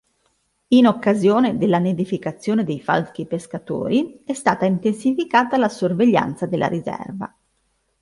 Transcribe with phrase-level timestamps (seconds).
[0.69, 7.31] In occasione della nidificazione dei falchi pescatori, è stata intensificata la sorveglianza della riserva.